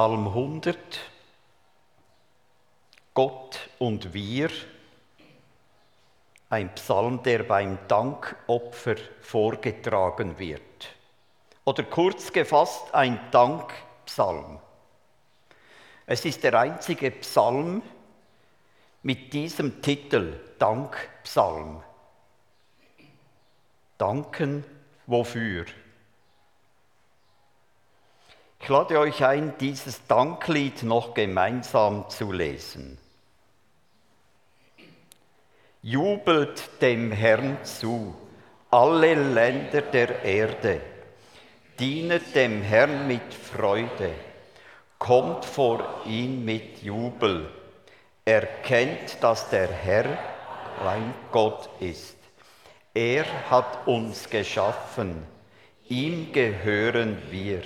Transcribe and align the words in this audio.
Psalm 0.00 0.28
100, 0.28 0.78
Gott 3.12 3.68
und 3.78 4.14
wir, 4.14 4.48
ein 6.48 6.74
Psalm, 6.74 7.22
der 7.22 7.42
beim 7.42 7.78
Dankopfer 7.86 8.94
vorgetragen 9.20 10.38
wird. 10.38 10.62
Oder 11.66 11.82
kurz 11.82 12.32
gefasst 12.32 12.94
ein 12.94 13.20
Dankpsalm. 13.30 14.58
Es 16.06 16.24
ist 16.24 16.44
der 16.44 16.58
einzige 16.58 17.10
Psalm 17.10 17.82
mit 19.02 19.34
diesem 19.34 19.82
Titel, 19.82 20.40
Dankpsalm. 20.58 21.82
Danken 23.98 24.64
wofür? 25.06 25.66
Ich 28.62 28.68
lade 28.68 28.98
euch 28.98 29.24
ein, 29.24 29.54
dieses 29.58 30.06
Danklied 30.06 30.82
noch 30.82 31.14
gemeinsam 31.14 32.08
zu 32.10 32.30
lesen. 32.30 32.98
Jubelt 35.82 36.82
dem 36.82 37.10
Herrn 37.10 37.56
zu, 37.64 38.14
alle 38.70 39.14
Länder 39.14 39.80
der 39.80 40.22
Erde, 40.22 40.82
dienet 41.78 42.34
dem 42.34 42.60
Herrn 42.60 43.06
mit 43.08 43.32
Freude, 43.32 44.12
kommt 44.98 45.46
vor 45.46 46.02
ihn 46.04 46.44
mit 46.44 46.82
Jubel, 46.82 47.48
erkennt, 48.26 49.22
dass 49.22 49.48
der 49.48 49.68
Herr 49.68 50.18
ein 50.86 51.14
Gott 51.32 51.70
ist. 51.80 52.16
Er 52.92 53.24
hat 53.50 53.86
uns 53.86 54.28
geschaffen, 54.28 55.26
ihm 55.88 56.30
gehören 56.30 57.16
wir. 57.30 57.62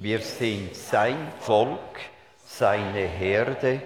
Wir 0.00 0.20
sind 0.20 0.76
sein 0.76 1.32
Volk, 1.40 1.98
seine 2.46 3.00
Herde 3.00 3.82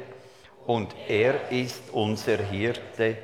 und 0.67 0.95
er 1.09 1.51
ist 1.51 1.85
unser 1.91 2.37
Hirte, 2.37 3.17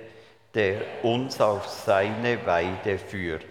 der 0.55 0.81
uns 1.03 1.39
auf 1.39 1.69
seine 1.69 2.47
Weide 2.47 2.97
führt. 2.97 3.45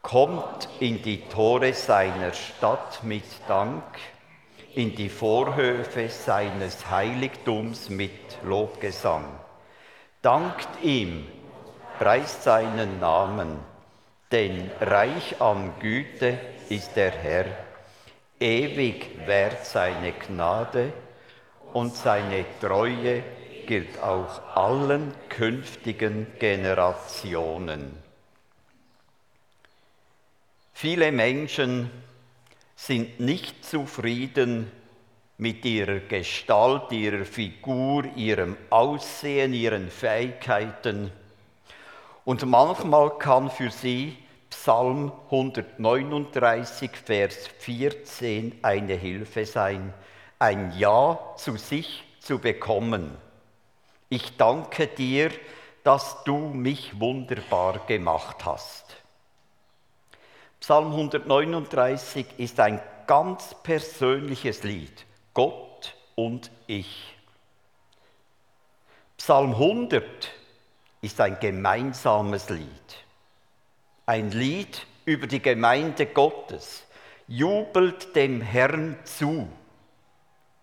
Kommt 0.00 0.68
in 0.78 1.02
die 1.02 1.22
Tore 1.22 1.72
seiner 1.72 2.32
Stadt 2.32 3.02
mit 3.02 3.24
Dank, 3.48 3.82
in 4.76 4.94
die 4.94 5.08
Vorhöfe 5.08 6.08
seines 6.08 6.88
Heiligtums 6.88 7.88
mit 7.88 8.38
Lobgesang. 8.44 9.24
Dankt 10.22 10.68
ihm, 10.84 11.26
preist 11.98 12.44
seinen 12.44 13.00
Namen, 13.00 13.58
denn 14.30 14.70
reich 14.80 15.40
an 15.40 15.72
Güte 15.80 16.38
ist 16.68 16.94
der 16.94 17.10
Herr. 17.10 17.63
Ewig 18.44 19.26
währt 19.26 19.64
seine 19.64 20.12
Gnade 20.12 20.92
und 21.72 21.96
seine 21.96 22.44
Treue 22.60 23.22
gilt 23.66 23.98
auch 24.02 24.54
allen 24.54 25.14
künftigen 25.30 26.26
Generationen. 26.38 27.96
Viele 30.74 31.10
Menschen 31.10 31.90
sind 32.76 33.18
nicht 33.18 33.64
zufrieden 33.64 34.70
mit 35.38 35.64
ihrer 35.64 36.00
Gestalt, 36.00 36.92
ihrer 36.92 37.24
Figur, 37.24 38.04
ihrem 38.14 38.58
Aussehen, 38.68 39.54
ihren 39.54 39.88
Fähigkeiten. 39.88 41.10
Und 42.26 42.44
manchmal 42.44 43.16
kann 43.18 43.50
für 43.50 43.70
sie 43.70 44.18
Psalm 44.64 45.12
139, 45.30 46.90
Vers 46.96 47.48
14 47.58 48.60
eine 48.62 48.94
Hilfe 48.94 49.44
sein, 49.44 49.92
ein 50.38 50.72
Ja 50.78 51.34
zu 51.36 51.58
sich 51.58 52.02
zu 52.18 52.38
bekommen. 52.38 53.14
Ich 54.08 54.38
danke 54.38 54.86
dir, 54.86 55.30
dass 55.82 56.24
du 56.24 56.38
mich 56.38 56.98
wunderbar 56.98 57.80
gemacht 57.86 58.46
hast. 58.46 58.96
Psalm 60.60 60.92
139 60.92 62.24
ist 62.38 62.58
ein 62.58 62.80
ganz 63.06 63.54
persönliches 63.64 64.62
Lied, 64.62 65.04
Gott 65.34 65.94
und 66.14 66.50
ich. 66.68 67.14
Psalm 69.18 69.50
100 69.50 70.02
ist 71.02 71.20
ein 71.20 71.38
gemeinsames 71.38 72.48
Lied. 72.48 73.03
Ein 74.06 74.32
Lied 74.32 74.86
über 75.06 75.26
die 75.26 75.40
Gemeinde 75.40 76.04
Gottes. 76.04 76.84
Jubelt 77.26 78.14
dem 78.14 78.42
Herrn 78.42 78.98
zu. 79.04 79.48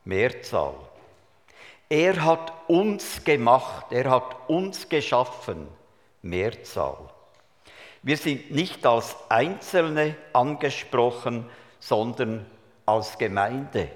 Mehrzahl. 0.03 0.75
Er 1.89 2.23
hat 2.23 2.53
uns 2.67 3.23
gemacht, 3.23 3.87
er 3.91 4.11
hat 4.11 4.47
uns 4.47 4.87
geschaffen. 4.87 5.67
Mehrzahl. 6.21 7.09
Wir 8.03 8.17
sind 8.17 8.51
nicht 8.51 8.85
als 8.85 9.15
Einzelne 9.29 10.15
angesprochen, 10.33 11.49
sondern 11.79 12.45
als 12.85 13.17
Gemeinde. 13.17 13.89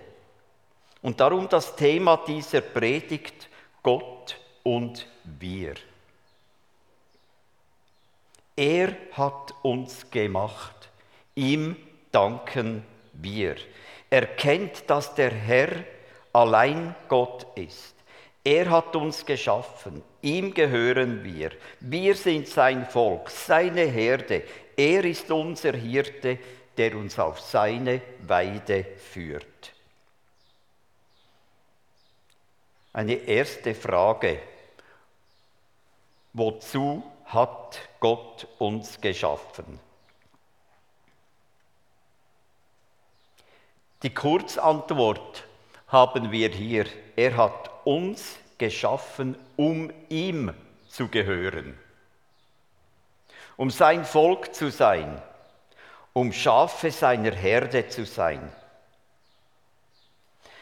Und 1.04 1.20
darum 1.20 1.48
das 1.50 1.76
Thema 1.76 2.18
dieser 2.28 2.62
Predigt, 2.62 3.48
Gott 3.84 4.40
und 4.64 5.08
wir. 5.24 5.76
Er 8.56 8.96
hat 9.12 9.54
uns 9.64 10.10
gemacht. 10.10 10.90
Ihm 11.36 11.76
danken 12.12 12.86
wir. 13.14 13.56
Er 14.10 14.26
kennt, 14.26 14.90
dass 14.90 15.14
der 15.16 15.32
Herr 15.32 15.84
allein 16.32 16.96
Gott 17.10 17.46
ist. 17.56 17.96
Er 18.44 18.70
hat 18.70 18.96
uns 18.96 19.26
geschaffen. 19.26 20.04
Ihm 20.22 20.54
gehören 20.54 21.24
wir. 21.24 21.52
Wir 21.80 22.16
sind 22.16 22.48
sein 22.48 22.86
Volk, 22.86 23.30
seine 23.30 23.82
Herde. 23.82 24.44
Er 24.78 25.04
ist 25.04 25.30
unser 25.32 25.74
Hirte, 25.74 26.38
der 26.78 26.96
uns 26.96 27.18
auf 27.18 27.40
seine 27.40 28.02
Weide 28.22 28.86
führt. 29.12 29.74
Eine 32.94 33.16
erste 33.16 33.74
Frage. 33.74 34.40
Wozu 36.34 37.04
hat 37.26 37.80
Gott 38.00 38.48
uns 38.60 39.02
geschaffen? 39.02 39.80
Die 44.04 44.14
Kurzantwort 44.14 45.46
haben 45.88 46.32
wir 46.32 46.50
hier. 46.50 46.86
Er 47.16 47.38
hat 47.38 47.72
uns 47.86 48.38
geschaffen, 48.58 49.38
um 49.56 49.92
ihm 50.10 50.54
zu 50.88 51.08
gehören, 51.08 51.78
um 53.58 53.70
sein 53.70 54.06
Volk 54.06 54.54
zu 54.54 54.70
sein, 54.70 55.22
um 56.14 56.32
Schafe 56.32 56.92
seiner 56.92 57.34
Herde 57.34 57.88
zu 57.90 58.06
sein. 58.06 58.52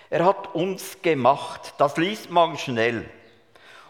Er 0.10 0.26
hat 0.26 0.56
uns 0.56 1.02
gemacht, 1.02 1.74
das 1.78 1.98
liest 1.98 2.30
man 2.30 2.58
schnell 2.58 3.10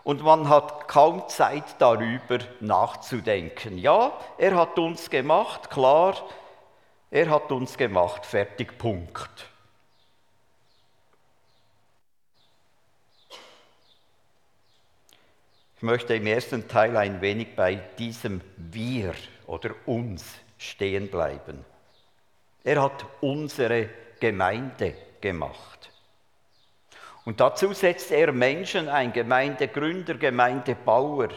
und 0.04 0.22
man 0.22 0.50
hat 0.50 0.88
kaum 0.88 1.28
Zeit 1.30 1.76
darüber 1.80 2.40
nachzudenken. 2.60 3.78
Ja, 3.78 4.14
er 4.38 4.56
hat 4.56 4.78
uns 4.78 5.10
gemacht, 5.10 5.70
klar, 5.70 6.16
er 7.10 7.30
hat 7.30 7.52
uns 7.52 7.78
gemacht, 7.78 8.26
fertig, 8.26 8.78
Punkt. 8.78 9.50
Ich 15.78 15.82
möchte 15.84 16.16
im 16.16 16.28
ersten 16.28 16.68
Teil 16.68 16.96
ein 16.96 17.20
wenig 17.22 17.56
bei 17.56 17.76
diesem 17.76 18.42
Wir 18.56 19.14
oder 19.48 19.72
uns 19.86 20.24
stehen 20.58 21.10
bleiben. 21.10 21.66
Er 22.64 22.82
hat 22.82 23.06
unsere 23.20 23.90
Gemeinde 24.20 24.96
gemacht. 25.20 25.93
Und 27.26 27.40
dazu 27.40 27.74
setzt 27.74 28.12
er 28.12 28.32
Menschen 28.32 28.90
ein, 28.90 29.14
Gemeindegründer, 29.14 30.16
Gemeindebauer. 30.16 31.30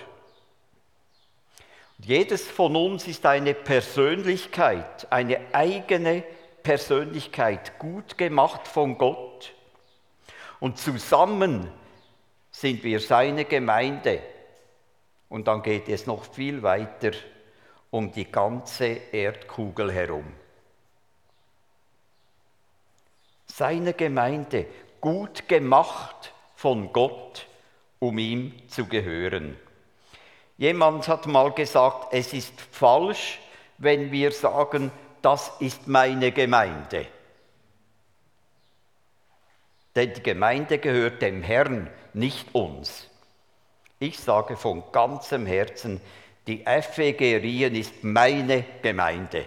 Und 1.99 2.05
jedes 2.05 2.47
von 2.49 2.75
uns 2.75 3.07
ist 3.07 3.25
eine 3.25 3.55
Persönlichkeit, 3.55 5.07
eine 5.11 5.41
eigene 5.53 6.25
Persönlichkeit, 6.63 7.79
gut 7.79 8.19
gemacht 8.19 8.67
von 8.67 8.99
Gott. 8.99 9.55
Und 10.59 10.79
zusammen 10.79 11.71
sind 12.51 12.83
wir 12.83 13.01
seine 13.01 13.45
Gemeinde. 13.45 14.21
Und 15.29 15.47
dann 15.47 15.63
geht 15.63 15.89
es 15.89 16.07
noch 16.07 16.25
viel 16.25 16.63
weiter 16.63 17.13
um 17.91 18.13
die 18.13 18.31
ganze 18.31 18.87
Erdkugel 19.13 19.93
herum. 19.93 20.27
Seine 23.47 23.95
Gemeinde, 23.95 24.67
gut 25.01 25.49
gemacht 25.49 26.33
von 26.55 26.93
Gott, 26.93 27.47
um 27.99 28.19
ihm 28.19 28.53
zu 28.69 28.87
gehören. 28.87 29.57
Jemand 30.59 31.07
hat 31.09 31.27
mal 31.27 31.53
gesagt, 31.53 32.09
es 32.13 32.33
ist 32.33 32.61
falsch, 32.71 33.41
wenn 33.79 34.11
wir 34.11 34.33
sagen, 34.33 34.91
das 35.23 35.53
ist 35.61 35.87
meine 35.87 36.33
Gemeinde. 36.33 37.07
Denn 39.95 40.13
die 40.15 40.23
Gemeinde 40.23 40.79
gehört 40.79 41.23
dem 41.23 41.43
Herrn, 41.43 41.91
nicht 42.13 42.55
uns. 42.55 43.09
Ich 43.99 44.19
sage 44.19 44.57
von 44.57 44.85
ganzem 44.93 45.47
Herzen, 45.47 46.01
die 46.47 46.65
FEG 46.65 47.43
Rien 47.43 47.75
ist 47.75 48.05
meine 48.05 48.65
Gemeinde. 48.83 49.47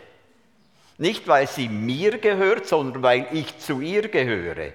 Nicht, 0.98 1.28
weil 1.28 1.48
sie 1.48 1.70
mir 1.70 2.18
gehört, 2.18 2.66
sondern 2.66 3.04
weil 3.04 3.28
ich 3.32 3.58
zu 3.60 3.80
ihr 3.80 4.10
gehöre. 4.10 4.74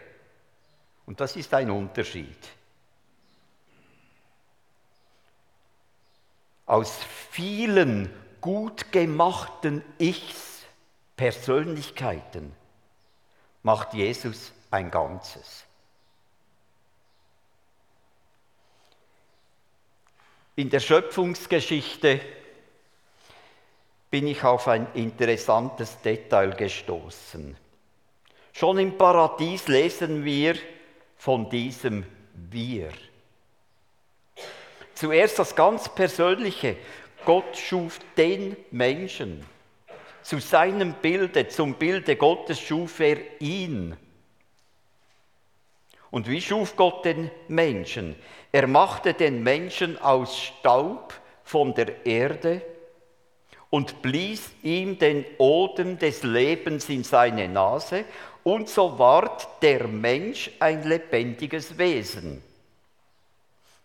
Und 1.06 1.20
das 1.20 1.36
ist 1.36 1.52
ein 1.52 1.70
Unterschied. 1.70 2.36
Aus 6.66 6.98
vielen 7.30 8.10
gut 8.40 8.90
gemachten 8.90 9.82
Ichs, 9.98 10.62
Persönlichkeiten, 11.16 12.52
macht 13.62 13.94
Jesus 13.94 14.52
ein 14.70 14.90
Ganzes. 14.90 15.64
In 20.56 20.70
der 20.70 20.80
Schöpfungsgeschichte 20.80 22.20
bin 24.10 24.26
ich 24.28 24.44
auf 24.44 24.68
ein 24.68 24.86
interessantes 24.94 26.00
Detail 26.00 26.50
gestoßen. 26.50 27.56
Schon 28.52 28.78
im 28.78 28.96
Paradies 28.96 29.66
lesen 29.66 30.24
wir 30.24 30.56
von 31.24 31.48
diesem 31.48 32.04
Wir. 32.50 32.90
Zuerst 34.94 35.38
das 35.38 35.56
ganz 35.56 35.88
Persönliche. 35.88 36.76
Gott 37.24 37.56
schuf 37.56 37.98
den 38.14 38.58
Menschen. 38.70 39.42
Zu 40.20 40.38
seinem 40.38 40.92
Bilde, 41.00 41.48
zum 41.48 41.76
Bilde 41.76 42.16
Gottes 42.16 42.60
schuf 42.60 43.00
er 43.00 43.16
ihn. 43.40 43.96
Und 46.10 46.28
wie 46.28 46.42
schuf 46.42 46.76
Gott 46.76 47.06
den 47.06 47.30
Menschen? 47.48 48.16
Er 48.52 48.66
machte 48.66 49.14
den 49.14 49.42
Menschen 49.42 49.96
aus 49.96 50.38
Staub 50.38 51.14
von 51.42 51.72
der 51.72 52.04
Erde 52.04 52.60
und 53.70 54.02
blies 54.02 54.50
ihm 54.62 54.98
den 54.98 55.24
Odem 55.38 55.98
des 55.98 56.22
Lebens 56.22 56.90
in 56.90 57.02
seine 57.02 57.48
Nase, 57.48 58.04
und 58.44 58.68
so 58.68 58.98
ward 58.98 59.62
der 59.62 59.88
Mensch 59.88 60.50
ein 60.60 60.84
lebendiges 60.84 61.76
Wesen. 61.76 62.42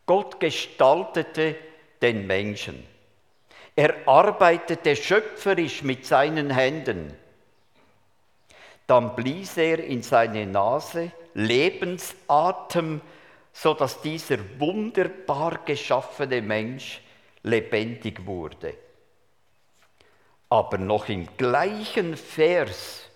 Gott 0.06 0.40
gestaltete 0.40 1.56
den 2.02 2.28
Menschen. 2.28 2.86
Er 3.76 3.96
arbeitete 4.08 4.96
schöpferisch 4.96 5.84
mit 5.84 6.06
seinen 6.06 6.50
Händen. 6.50 7.16
Dann 8.88 9.16
blies 9.16 9.56
er 9.56 9.80
in 9.84 10.04
seine 10.04 10.46
Nase 10.46 11.12
Lebensatem, 11.36 13.02
sodass 13.54 14.02
dieser 14.02 14.38
wunderbar 14.58 15.60
geschaffene 15.64 16.42
Mensch 16.42 17.02
lebendig 17.44 18.26
wurde. 18.26 18.74
Aber 20.50 20.78
noch 20.78 21.08
im 21.08 21.28
gleichen 21.38 22.18
Vers 22.18 23.09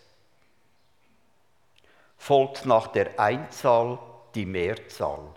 folgt 2.24 2.66
nach 2.66 2.88
der 2.88 3.20
Einzahl 3.20 4.00
die 4.34 4.46
Mehrzahl. 4.46 5.28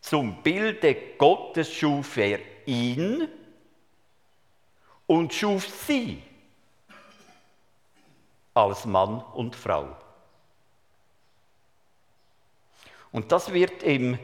Zum 0.00 0.42
Bilde 0.42 0.96
Gottes 1.16 1.72
schuf 1.72 2.16
er 2.16 2.40
ihn 2.66 3.28
und 5.06 5.32
schuf 5.32 5.68
sie 5.68 6.20
als 8.52 8.84
Mann 8.84 9.22
und 9.32 9.54
Frau. 9.54 9.96
Und 13.12 13.30
das 13.30 13.52
wird 13.52 13.84
im 13.84 14.18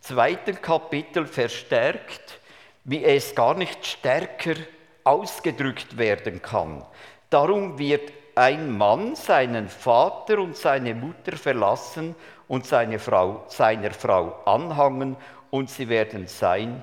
zweiten 0.00 0.62
Kapitel 0.62 1.26
verstärkt, 1.26 2.38
wie 2.84 3.02
es 3.02 3.34
gar 3.34 3.54
nicht 3.54 3.84
stärker 3.84 4.54
ausgedrückt 5.02 5.98
werden 5.98 6.40
kann. 6.40 6.86
Darum 7.30 7.78
wird 7.80 8.12
ein 8.38 8.78
Mann 8.78 9.16
seinen 9.16 9.68
Vater 9.68 10.38
und 10.38 10.56
seine 10.56 10.94
Mutter 10.94 11.36
verlassen 11.36 12.14
und 12.46 12.64
seine 12.66 13.00
Frau, 13.00 13.44
seiner 13.48 13.90
Frau 13.90 14.44
anhangen 14.44 15.16
und 15.50 15.68
sie 15.68 15.88
werden 15.88 16.28
sein 16.28 16.82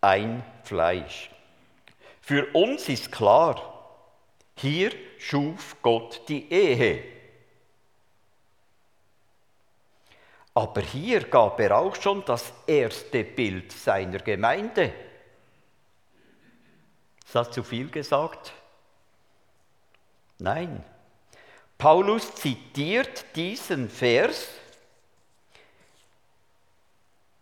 ein 0.00 0.42
Fleisch. 0.64 1.30
Für 2.20 2.46
uns 2.52 2.88
ist 2.88 3.12
klar, 3.12 3.62
hier 4.56 4.90
schuf 5.18 5.76
Gott 5.82 6.22
die 6.28 6.52
Ehe. 6.52 7.04
Aber 10.54 10.80
hier 10.80 11.20
gab 11.28 11.60
er 11.60 11.78
auch 11.78 11.94
schon 11.94 12.24
das 12.24 12.52
erste 12.66 13.22
Bild 13.22 13.70
seiner 13.70 14.18
Gemeinde. 14.18 14.92
Ist 17.24 17.36
das 17.36 17.52
zu 17.52 17.62
viel 17.62 17.88
gesagt? 17.88 18.52
Nein. 20.38 20.84
Paulus 21.76 22.34
zitiert 22.34 23.24
diesen 23.36 23.88
Vers 23.88 24.48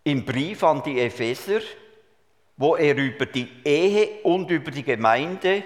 im 0.04 0.24
Brief 0.24 0.62
an 0.62 0.82
die 0.82 1.00
Epheser, 1.00 1.60
wo 2.56 2.76
er 2.76 2.96
über 2.96 3.26
die 3.26 3.48
Ehe 3.64 4.22
und 4.22 4.50
über 4.50 4.70
die 4.70 4.82
Gemeinde 4.82 5.62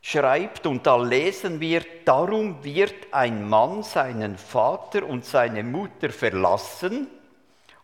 schreibt, 0.00 0.66
und 0.66 0.86
da 0.86 0.96
lesen 0.96 1.60
wir, 1.60 1.84
darum 2.04 2.62
wird 2.62 2.94
ein 3.10 3.48
Mann 3.48 3.82
seinen 3.82 4.38
Vater 4.38 5.04
und 5.04 5.24
seine 5.24 5.64
Mutter 5.64 6.10
verlassen 6.10 7.08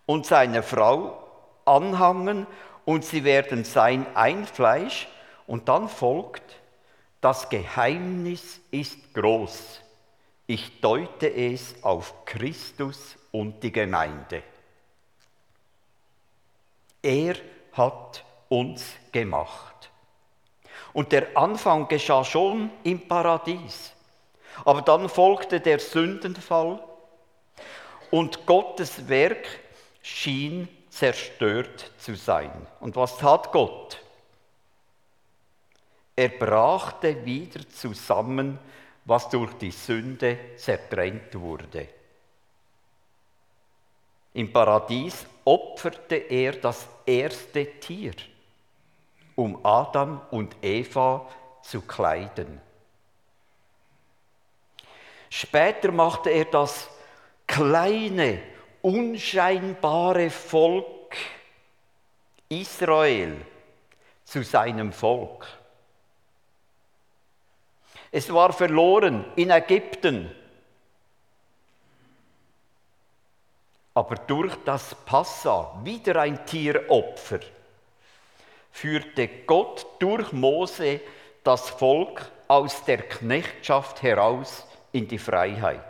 und 0.07 0.25
seine 0.25 0.63
Frau 0.63 1.19
anhangen, 1.65 2.47
und 2.85 3.05
sie 3.05 3.25
werden 3.25 3.65
sein 3.65 4.07
ein 4.15 4.47
Fleisch, 4.47 5.09
und 5.47 5.69
dann 5.69 5.89
folgt, 5.89 6.62
das 7.23 7.49
Geheimnis 7.49 8.61
ist 8.71 9.15
groß. 9.15 9.81
Ich 10.47 10.81
deute 10.81 11.33
es 11.33 11.83
auf 11.83 12.27
Christus 12.27 13.17
und 13.31 13.63
die 13.63 13.73
Gemeinde. 13.73 14.43
Er 17.01 17.37
hat 17.73 18.25
uns 18.49 18.85
gemacht. 19.13 19.91
Und 20.93 21.13
der 21.13 21.37
Anfang 21.37 21.89
geschah 21.89 22.25
schon 22.25 22.71
im 22.83 23.09
Paradies. 23.09 23.93
Aber 24.65 24.83
dann 24.83 25.09
folgte 25.09 25.61
der 25.61 25.79
Sündenfall 25.79 26.83
und 28.11 28.45
Gottes 28.47 29.09
Werk 29.09 29.47
schien 30.03 30.69
zerstört 30.91 31.93
zu 31.99 32.17
sein. 32.17 32.67
Und 32.81 32.97
was 32.97 33.17
tat 33.17 33.53
Gott? 33.53 34.02
Er 36.23 36.29
brachte 36.29 37.25
wieder 37.27 37.69
zusammen, 37.69 38.57
was 39.05 39.29
durch 39.29 39.55
die 39.55 39.73
Sünde 39.73 40.39
zertrennt 40.55 41.35
wurde. 41.35 41.89
Im 44.33 44.53
Paradies 44.53 45.27
opferte 45.45 46.15
er 46.15 46.53
das 46.53 46.87
erste 47.05 47.81
Tier 47.81 48.13
um 49.35 49.67
Adam 49.67 50.21
und 50.31 50.55
Eva 50.63 51.29
zu 51.61 51.81
kleiden. 51.81 52.61
Später 55.29 55.91
machte 55.91 56.31
er 56.31 56.45
das 56.45 56.89
kleine, 57.49 58.41
unscheinbare 58.81 60.31
Volk 60.31 61.17
Israel 62.49 63.45
zu 64.25 64.45
seinem 64.45 64.93
Volk. 64.93 65.62
Es 68.15 68.33
war 68.33 68.53
verloren 68.53 69.25
in 69.37 69.51
Ägypten. 69.51 70.31
Aber 73.95 74.17
durch 74.17 74.55
das 74.67 74.95
Passa, 75.07 75.81
wieder 75.83 76.21
ein 76.21 76.45
Tieropfer, 76.47 77.41
führte 78.71 79.29
Gott 79.47 79.87
durch 79.99 80.33
Mose 80.33 81.01
das 81.43 81.71
Volk 81.71 82.31
aus 82.49 82.85
der 82.85 82.99
Knechtschaft 82.99 84.03
heraus 84.03 84.67
in 84.93 85.09
die 85.09 85.19
Freiheit. 85.19 85.81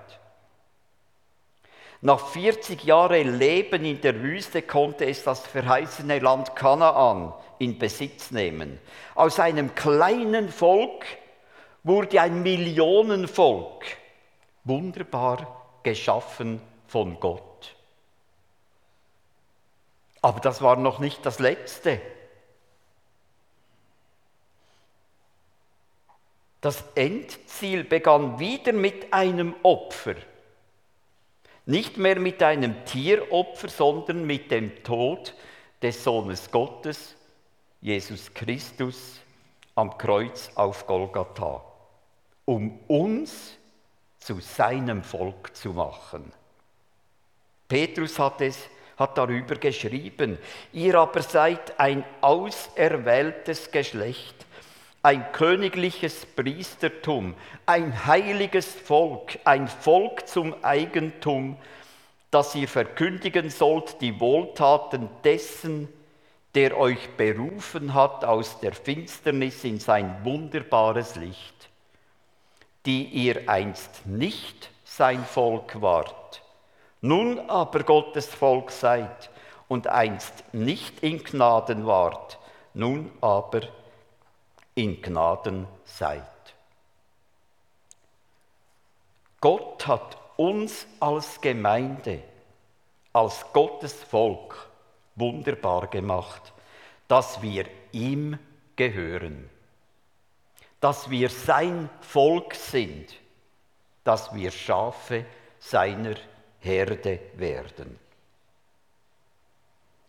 Nach 2.00 2.28
40 2.28 2.82
Jahren 2.84 3.38
Leben 3.38 3.84
in 3.84 4.00
der 4.00 4.20
Wüste 4.20 4.62
konnte 4.62 5.06
es 5.06 5.22
das 5.22 5.46
verheißene 5.46 6.18
Land 6.18 6.56
Kanaan 6.56 7.32
in 7.58 7.78
Besitz 7.78 8.32
nehmen. 8.32 8.80
Aus 9.14 9.38
einem 9.38 9.74
kleinen 9.76 10.48
Volk 10.48 11.04
wurde 11.84 12.20
ein 12.20 12.42
Millionenvolk, 12.42 13.84
wunderbar 14.64 15.80
geschaffen 15.82 16.60
von 16.86 17.18
Gott. 17.18 17.74
Aber 20.20 20.40
das 20.40 20.62
war 20.62 20.76
noch 20.76 21.00
nicht 21.00 21.26
das 21.26 21.40
Letzte. 21.40 22.00
Das 26.60 26.84
Endziel 26.94 27.82
begann 27.82 28.38
wieder 28.38 28.72
mit 28.72 29.12
einem 29.12 29.56
Opfer. 29.64 30.14
Nicht 31.66 31.96
mehr 31.96 32.20
mit 32.20 32.40
einem 32.40 32.84
Tieropfer, 32.84 33.68
sondern 33.68 34.24
mit 34.24 34.52
dem 34.52 34.84
Tod 34.84 35.34
des 35.82 36.04
Sohnes 36.04 36.50
Gottes, 36.52 37.16
Jesus 37.80 38.32
Christus, 38.32 39.20
am 39.74 39.98
Kreuz 39.98 40.50
auf 40.54 40.86
Golgatha, 40.86 41.64
um 42.44 42.78
uns 42.88 43.56
zu 44.18 44.40
seinem 44.40 45.02
Volk 45.02 45.56
zu 45.56 45.70
machen. 45.72 46.32
Petrus 47.68 48.18
hat 48.18 48.40
es 48.40 48.68
hat 48.96 49.18
darüber 49.18 49.56
geschrieben, 49.56 50.38
ihr 50.72 50.94
aber 50.94 51.22
seid 51.22 51.78
ein 51.80 52.04
auserwähltes 52.20 53.70
Geschlecht, 53.70 54.34
ein 55.02 55.32
königliches 55.32 56.26
Priestertum, 56.26 57.34
ein 57.66 58.06
heiliges 58.06 58.66
Volk, 58.66 59.38
ein 59.44 59.66
Volk 59.66 60.28
zum 60.28 60.54
Eigentum, 60.62 61.56
dass 62.30 62.54
ihr 62.54 62.68
verkündigen 62.68 63.50
sollt 63.50 64.00
die 64.00 64.20
Wohltaten 64.20 65.08
dessen, 65.24 65.88
der 66.54 66.78
euch 66.78 67.10
berufen 67.16 67.94
hat 67.94 68.24
aus 68.24 68.60
der 68.60 68.72
Finsternis 68.72 69.64
in 69.64 69.80
sein 69.80 70.16
wunderbares 70.22 71.16
Licht, 71.16 71.61
die 72.86 73.04
ihr 73.04 73.48
einst 73.48 74.06
nicht 74.06 74.70
sein 74.84 75.24
Volk 75.24 75.80
wart, 75.80 76.42
nun 77.00 77.38
aber 77.50 77.82
Gottes 77.84 78.26
Volk 78.26 78.70
seid 78.70 79.30
und 79.68 79.86
einst 79.86 80.44
nicht 80.52 81.00
in 81.00 81.22
Gnaden 81.22 81.86
wart, 81.86 82.38
nun 82.74 83.10
aber 83.20 83.62
in 84.74 85.00
Gnaden 85.00 85.66
seid. 85.84 86.22
Gott 89.40 89.86
hat 89.86 90.16
uns 90.36 90.86
als 91.00 91.40
Gemeinde, 91.40 92.22
als 93.12 93.44
Gottes 93.52 93.92
Volk 93.92 94.68
wunderbar 95.16 95.88
gemacht, 95.88 96.52
dass 97.08 97.42
wir 97.42 97.66
ihm 97.90 98.38
gehören, 98.76 99.50
dass 100.82 101.08
wir 101.08 101.28
sein 101.30 101.88
Volk 102.00 102.56
sind, 102.56 103.14
dass 104.02 104.34
wir 104.34 104.50
Schafe 104.50 105.24
seiner 105.60 106.16
Herde 106.58 107.20
werden. 107.34 108.00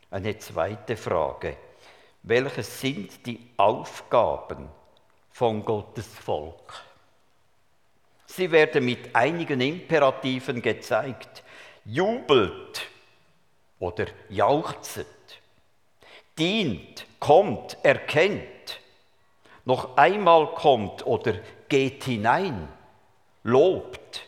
Eine 0.09 0.35
zweite 0.39 0.97
Frage. 0.97 1.57
Welches 2.23 2.81
sind 2.81 3.23
die 3.23 3.51
Aufgaben 3.55 4.67
von 5.29 5.63
Gottes 5.63 6.07
Volk? 6.07 6.73
Sie 8.25 8.49
werden 8.49 8.83
mit 8.83 9.15
einigen 9.15 9.61
Imperativen 9.61 10.59
gezeigt. 10.59 11.43
Jubelt 11.85 12.81
oder 13.77 14.07
jauchzet, 14.27 15.05
dient, 16.39 17.05
kommt, 17.19 17.77
erkennt, 17.83 18.62
noch 19.65 19.97
einmal 19.97 20.53
kommt 20.55 21.05
oder 21.05 21.33
geht 21.69 22.03
hinein, 22.03 22.67
lobt 23.43 24.27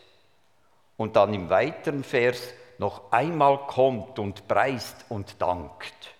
und 0.96 1.16
dann 1.16 1.34
im 1.34 1.50
weiteren 1.50 2.04
Vers 2.04 2.54
noch 2.78 3.12
einmal 3.12 3.66
kommt 3.66 4.18
und 4.18 4.48
preist 4.48 5.04
und 5.08 5.40
dankt. 5.40 6.14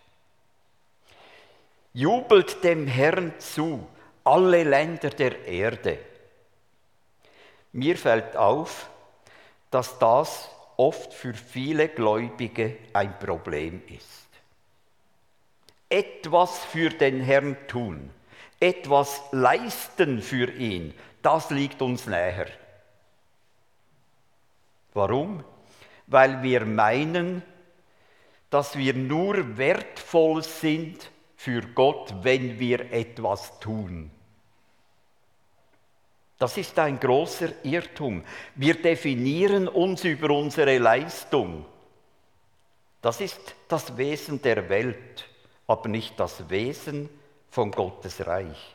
Jubelt 1.92 2.62
dem 2.62 2.86
Herrn 2.86 3.34
zu, 3.38 3.86
alle 4.24 4.64
Länder 4.64 5.10
der 5.10 5.46
Erde. 5.46 5.98
Mir 7.72 7.96
fällt 7.96 8.36
auf, 8.36 8.90
dass 9.70 9.98
das 9.98 10.50
oft 10.76 11.12
für 11.12 11.34
viele 11.34 11.88
Gläubige 11.88 12.76
ein 12.92 13.18
Problem 13.18 13.82
ist. 13.88 14.26
Etwas 15.88 16.64
für 16.64 16.90
den 16.90 17.20
Herrn 17.20 17.56
tun, 17.68 18.10
etwas 18.66 19.22
leisten 19.30 20.20
für 20.20 20.50
ihn, 20.50 20.92
das 21.22 21.50
liegt 21.50 21.80
uns 21.82 22.06
näher. 22.06 22.48
Warum? 24.92 25.44
Weil 26.08 26.42
wir 26.42 26.64
meinen, 26.64 27.42
dass 28.50 28.76
wir 28.76 28.94
nur 28.94 29.56
wertvoll 29.56 30.42
sind 30.42 31.10
für 31.36 31.60
Gott, 31.60 32.12
wenn 32.22 32.58
wir 32.58 32.92
etwas 32.92 33.60
tun. 33.60 34.10
Das 36.38 36.56
ist 36.58 36.78
ein 36.78 36.98
großer 36.98 37.64
Irrtum. 37.64 38.24
Wir 38.56 38.74
definieren 38.74 39.68
uns 39.68 40.04
über 40.04 40.30
unsere 40.30 40.78
Leistung. 40.78 41.64
Das 43.00 43.20
ist 43.20 43.54
das 43.68 43.96
Wesen 43.96 44.42
der 44.42 44.68
Welt, 44.68 45.28
aber 45.66 45.88
nicht 45.88 46.18
das 46.18 46.50
Wesen 46.50 47.08
von 47.50 47.70
Gottes 47.70 48.26
Reich. 48.26 48.74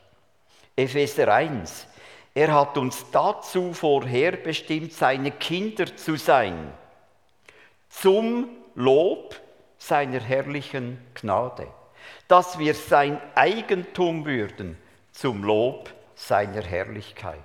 Epheser 0.75 1.33
1. 1.33 1.87
Er 2.33 2.53
hat 2.53 2.77
uns 2.77 3.05
dazu 3.11 3.73
vorherbestimmt, 3.73 4.93
seine 4.93 5.31
Kinder 5.31 5.95
zu 5.95 6.15
sein, 6.15 6.71
zum 7.89 8.49
Lob 8.75 9.35
seiner 9.77 10.21
herrlichen 10.21 11.05
Gnade, 11.13 11.67
dass 12.27 12.57
wir 12.57 12.73
sein 12.73 13.19
Eigentum 13.35 14.25
würden, 14.25 14.77
zum 15.11 15.43
Lob 15.43 15.93
seiner 16.15 16.61
Herrlichkeit 16.61 17.39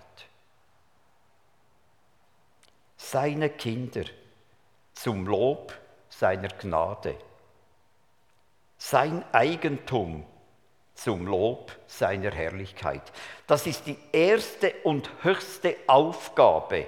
seine 3.07 3.51
Kinder 3.51 4.05
zum 4.93 5.27
Lob 5.27 5.73
seiner 6.09 6.49
Gnade, 6.49 7.17
sein 8.79 9.25
Eigentum 9.33 10.27
zum 10.97 11.27
Lob 11.27 11.73
seiner 11.87 12.33
Herrlichkeit. 12.33 13.03
Das 13.47 13.67
ist 13.67 13.87
die 13.87 13.99
erste 14.13 14.75
und 14.83 15.09
höchste 15.23 15.77
Aufgabe, 15.87 16.87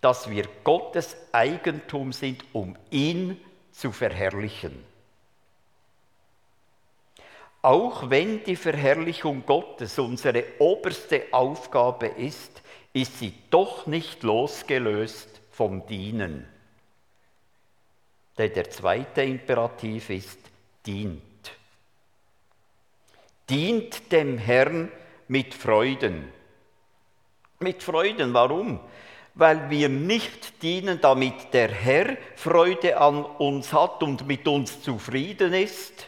dass 0.00 0.28
wir 0.28 0.44
Gottes 0.64 1.16
Eigentum 1.32 2.12
sind, 2.12 2.44
um 2.52 2.76
ihn 2.90 3.40
zu 3.72 3.92
verherrlichen. 3.92 4.84
Auch 7.62 8.10
wenn 8.10 8.44
die 8.44 8.56
Verherrlichung 8.56 9.44
Gottes 9.46 9.98
unsere 9.98 10.44
oberste 10.58 11.24
Aufgabe 11.32 12.06
ist, 12.06 12.62
ist 12.92 13.18
sie 13.18 13.34
doch 13.50 13.86
nicht 13.86 14.22
losgelöst 14.22 15.40
vom 15.50 15.86
Dienen. 15.86 16.48
Denn 18.36 18.52
der 18.52 18.70
zweite 18.70 19.22
Imperativ 19.22 20.10
ist, 20.10 20.38
dient. 20.86 21.27
Dient 23.48 24.12
dem 24.12 24.38
Herrn 24.38 24.90
mit 25.28 25.54
Freuden. 25.54 26.32
Mit 27.60 27.82
Freuden, 27.82 28.34
warum? 28.34 28.80
Weil 29.34 29.70
wir 29.70 29.88
nicht 29.88 30.62
dienen, 30.62 31.00
damit 31.00 31.52
der 31.52 31.70
Herr 31.70 32.16
Freude 32.36 33.00
an 33.00 33.24
uns 33.24 33.72
hat 33.72 34.02
und 34.02 34.26
mit 34.26 34.46
uns 34.48 34.82
zufrieden 34.82 35.54
ist, 35.54 36.06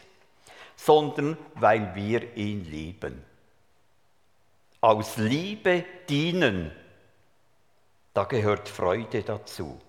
sondern 0.76 1.36
weil 1.54 1.94
wir 1.94 2.36
ihn 2.36 2.64
lieben. 2.64 3.22
Aus 4.80 5.16
Liebe 5.16 5.84
dienen 6.08 6.72
da 8.14 8.24
gehört 8.24 8.68
Freude 8.68 9.22
dazu. 9.22 9.80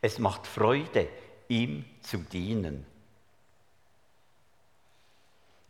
Es 0.00 0.18
macht 0.18 0.46
Freude, 0.46 1.08
ihm 1.48 1.84
zu 2.02 2.18
dienen. 2.18 2.86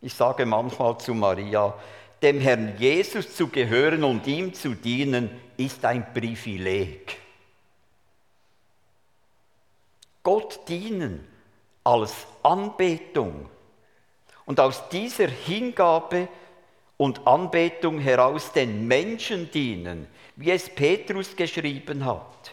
Ich 0.01 0.13
sage 0.13 0.45
manchmal 0.45 0.97
zu 0.97 1.13
Maria, 1.13 1.73
dem 2.21 2.39
Herrn 2.39 2.75
Jesus 2.77 3.35
zu 3.35 3.47
gehören 3.47 4.03
und 4.03 4.25
ihm 4.27 4.53
zu 4.53 4.75
dienen, 4.75 5.29
ist 5.57 5.83
ein 5.85 6.11
Privileg. 6.13 7.17
Gott 10.23 10.67
dienen 10.67 11.27
als 11.83 12.13
Anbetung. 12.43 13.49
Und 14.45 14.59
aus 14.59 14.87
dieser 14.89 15.27
Hingabe 15.27 16.27
und 16.97 17.25
Anbetung 17.25 17.99
heraus 17.99 18.51
den 18.51 18.87
Menschen 18.87 19.49
dienen, 19.49 20.07
wie 20.35 20.51
es 20.51 20.69
Petrus 20.69 21.35
geschrieben 21.35 22.05
hat. 22.05 22.51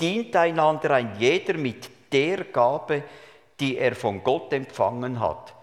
Dient 0.00 0.34
einander 0.36 0.92
ein 0.92 1.16
jeder 1.18 1.54
mit 1.54 1.90
der 2.12 2.44
Gabe, 2.44 3.04
die 3.60 3.76
er 3.76 3.94
von 3.94 4.22
Gott 4.22 4.52
empfangen 4.52 5.20
hat. 5.20 5.54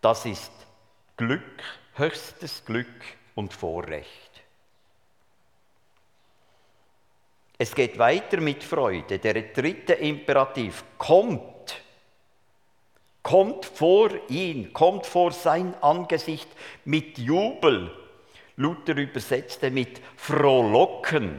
Das 0.00 0.24
ist 0.26 0.52
Glück, 1.20 1.62
höchstes 1.96 2.64
Glück 2.64 2.86
und 3.34 3.52
Vorrecht. 3.52 4.30
Es 7.58 7.74
geht 7.74 7.98
weiter 7.98 8.40
mit 8.40 8.64
Freude. 8.64 9.18
Der 9.18 9.34
dritte 9.52 9.92
Imperativ 9.92 10.82
kommt 10.96 11.50
Kommt 13.22 13.66
vor 13.66 14.08
ihn, 14.30 14.72
kommt 14.72 15.04
vor 15.04 15.32
sein 15.32 15.74
Angesicht 15.82 16.48
mit 16.86 17.18
Jubel. 17.18 17.94
Luther 18.56 18.96
übersetzte 18.96 19.70
mit 19.70 20.00
frohlocken. 20.16 21.38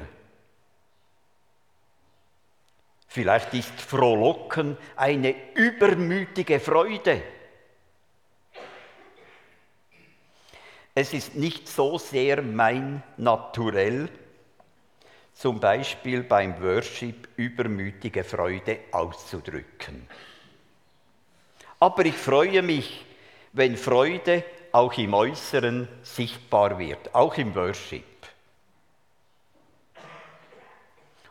Vielleicht 3.07 3.55
ist 3.55 3.81
frohlocken 3.81 4.77
eine 4.95 5.33
übermütige 5.55 6.59
Freude. 6.59 7.23
Es 10.93 11.13
ist 11.13 11.35
nicht 11.35 11.67
so 11.69 11.97
sehr 11.97 12.41
mein 12.41 13.01
Naturell, 13.17 14.09
zum 15.33 15.59
Beispiel 15.59 16.23
beim 16.23 16.61
Worship 16.61 17.29
übermütige 17.37 18.23
Freude 18.23 18.79
auszudrücken. 18.91 20.07
Aber 21.79 22.05
ich 22.05 22.15
freue 22.15 22.61
mich, 22.61 23.05
wenn 23.53 23.77
Freude 23.77 24.43
auch 24.71 24.93
im 24.97 25.13
Äußeren 25.13 25.87
sichtbar 26.03 26.77
wird, 26.77 27.15
auch 27.15 27.35
im 27.37 27.55
Worship. 27.55 28.03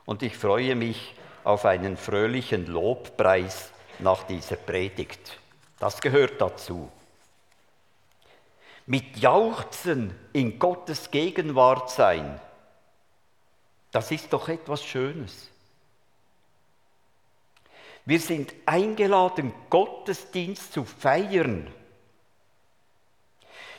Und 0.07 0.23
ich 0.23 0.37
freue 0.37 0.75
mich 0.75 1.15
auf 1.45 1.65
einen 1.67 1.97
fröhlichen 1.97 2.67
Lobpreis 2.67 3.71
nach 4.01 4.25
dieser 4.25 4.57
Predigt. 4.57 5.39
Das 5.79 6.01
gehört 6.01 6.41
dazu. 6.41 6.91
Mit 8.91 9.19
Jauchzen 9.19 10.13
in 10.33 10.59
Gottes 10.59 11.13
Gegenwart 11.13 11.91
sein, 11.91 12.41
das 13.93 14.11
ist 14.11 14.33
doch 14.33 14.49
etwas 14.49 14.83
Schönes. 14.85 15.49
Wir 18.05 18.19
sind 18.19 18.53
eingeladen, 18.67 19.55
Gottesdienst 19.71 20.73
zu 20.73 20.85
feiern. 20.85 21.73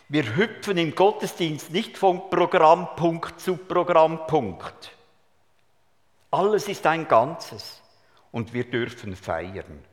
Wir 0.08 0.34
hüpfen 0.38 0.78
im 0.78 0.96
Gottesdienst 0.96 1.72
nicht 1.72 1.98
von 1.98 2.30
Programmpunkt 2.30 3.38
zu 3.38 3.58
Programmpunkt. 3.58 4.96
Alles 6.32 6.70
ist 6.70 6.88
ein 6.88 7.06
Ganzes 7.10 7.82
und 8.32 8.54
wir 8.54 8.64
dürfen 8.64 9.18
feiern. 9.18 9.84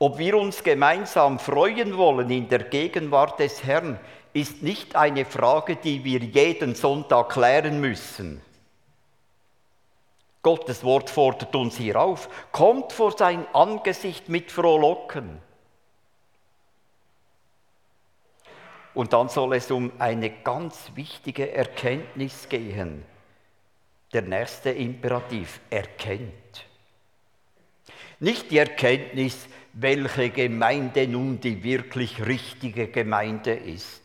Ob 0.00 0.18
wir 0.18 0.36
uns 0.36 0.62
gemeinsam 0.62 1.38
freuen 1.40 1.96
wollen 1.96 2.30
in 2.30 2.48
der 2.48 2.64
Gegenwart 2.64 3.40
des 3.40 3.64
Herrn, 3.64 3.98
ist 4.32 4.62
nicht 4.62 4.94
eine 4.94 5.24
Frage, 5.24 5.74
die 5.76 6.04
wir 6.04 6.20
jeden 6.20 6.76
Sonntag 6.76 7.30
klären 7.30 7.80
müssen. 7.80 8.40
Gottes 10.42 10.84
Wort 10.84 11.10
fordert 11.10 11.54
uns 11.56 11.76
hier 11.76 12.00
auf, 12.00 12.28
kommt 12.52 12.92
vor 12.92 13.16
sein 13.16 13.44
Angesicht 13.52 14.28
mit 14.28 14.52
Frohlocken. 14.52 15.40
Und 18.94 19.12
dann 19.12 19.28
soll 19.28 19.54
es 19.54 19.70
um 19.70 19.92
eine 19.98 20.30
ganz 20.30 20.92
wichtige 20.94 21.52
Erkenntnis 21.52 22.48
gehen. 22.48 23.04
Der 24.12 24.22
nächste 24.22 24.70
Imperativ, 24.70 25.60
erkennt. 25.70 26.32
Nicht 28.20 28.50
die 28.50 28.58
Erkenntnis, 28.58 29.46
welche 29.72 30.30
Gemeinde 30.30 31.06
nun 31.06 31.40
die 31.40 31.62
wirklich 31.62 32.24
richtige 32.26 32.88
Gemeinde 32.88 33.54
ist, 33.54 34.02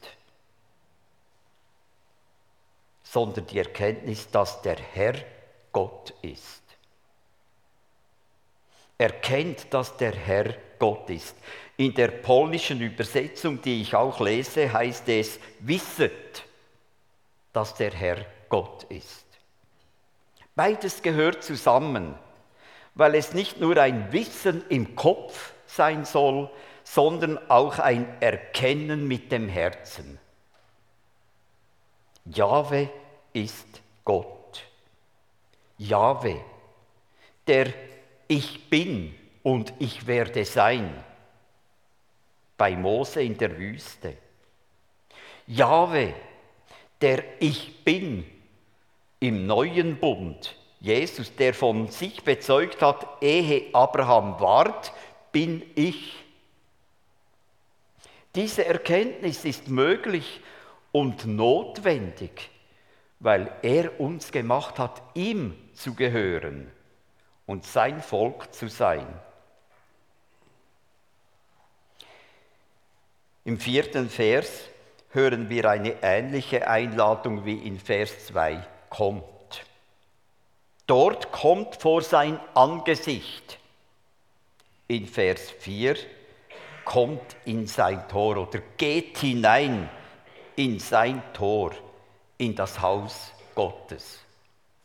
sondern 3.04 3.48
die 3.48 3.58
Erkenntnis, 3.58 4.30
dass 4.30 4.62
der 4.62 4.78
Herr 4.94 5.16
Gott 5.72 6.14
ist. 6.22 6.62
Erkennt, 8.98 9.74
dass 9.74 9.98
der 9.98 10.14
Herr 10.16 10.56
Gott 10.78 11.10
ist. 11.10 11.36
In 11.78 11.94
der 11.96 12.10
polnischen 12.10 12.82
Übersetzung, 12.82 13.62
die 13.62 13.82
ich 13.82 13.96
auch 13.96 14.20
lese, 14.20 14.72
heißt 14.72 15.10
es, 15.10 15.40
wisset, 15.60 16.44
dass 17.52 17.74
der 17.76 17.92
Herr 17.92 18.26
Gott 18.50 18.84
ist. 18.90 19.26
Beides 20.56 21.02
gehört 21.02 21.44
zusammen, 21.44 22.14
weil 22.96 23.16
es 23.16 23.34
nicht 23.34 23.60
nur 23.60 23.78
ein 23.78 24.12
Wissen 24.12 24.64
im 24.70 24.96
Kopf 24.96 25.54
sein 25.66 26.06
soll, 26.06 26.50
sondern 26.84 27.40
auch 27.50 27.80
ein 27.80 28.22
Erkennen 28.22 29.08
mit 29.08 29.32
dem 29.32 29.50
Herzen. 29.50 30.20
Jahwe 32.26 32.90
ist 33.34 33.82
Gott. 34.06 34.64
Jahwe, 35.78 36.42
der 37.48 37.74
Ich 38.28 38.70
bin 38.70 39.14
und 39.42 39.74
ich 39.80 40.08
werde 40.08 40.46
sein. 40.46 41.04
Bei 42.58 42.76
Mose 42.76 43.24
in 43.24 43.38
der 43.38 43.58
Wüste. 43.58 44.16
Jahwe, 45.48 46.14
der 47.02 47.42
Ich 47.42 47.84
bin 47.84 48.26
im 49.20 49.46
neuen 49.46 49.98
Bund. 50.00 50.56
Jesus, 50.84 51.34
der 51.38 51.54
von 51.54 51.88
sich 51.88 52.26
bezeugt 52.26 52.82
hat, 52.82 53.08
ehe 53.22 53.74
Abraham 53.74 54.38
ward, 54.42 54.92
bin 55.32 55.64
ich. 55.76 56.14
Diese 58.36 58.66
Erkenntnis 58.66 59.46
ist 59.46 59.70
möglich 59.70 60.42
und 60.92 61.26
notwendig, 61.26 62.50
weil 63.22 63.50
er 63.62 63.98
uns 64.02 64.34
gemacht 64.34 64.78
hat, 64.78 65.02
ihm 65.14 65.58
zu 65.74 65.94
gehören 65.94 66.70
und 67.46 67.66
sein 67.66 68.02
Volk 68.02 68.54
zu 68.54 68.68
sein. 68.68 69.08
Im 73.46 73.58
vierten 73.58 74.10
Vers 74.10 74.66
hören 75.12 75.50
wir 75.50 75.70
eine 75.70 75.96
ähnliche 76.02 76.68
Einladung 76.68 77.46
wie 77.46 77.60
in 77.60 77.80
Vers 77.80 78.28
2 78.28 78.68
kommt. 78.90 79.33
Dort 80.86 81.32
kommt 81.32 81.78
vor 81.78 82.02
sein 82.02 82.40
Angesicht. 82.54 83.58
In 84.88 85.08
Vers 85.08 85.52
4 85.60 85.96
kommt 86.84 87.38
in 87.46 87.68
sein 87.68 88.08
Tor 88.10 88.38
oder 88.38 88.60
geht 88.78 89.18
hinein 89.20 89.90
in 90.56 90.80
sein 90.80 91.24
Tor, 91.34 91.72
in 92.38 92.56
das 92.56 92.82
Haus 92.82 93.32
Gottes. 93.56 94.20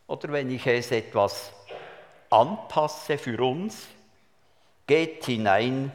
Oder 0.06 0.32
wenn 0.32 0.50
ich 0.50 0.66
es 0.66 0.90
etwas 0.90 1.52
anpasse 2.30 3.18
für 3.18 3.42
uns, 3.42 3.87
geht 4.87 5.24
hinein 5.24 5.92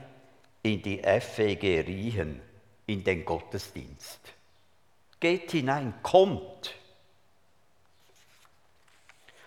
in 0.62 0.82
die 0.82 1.02
FEG 1.02 1.88
Riehen, 1.88 2.42
in 2.86 3.04
den 3.04 3.26
Gottesdienst. 3.26 4.20
Geht 5.20 5.52
hinein, 5.52 5.94
kommt. 6.04 6.76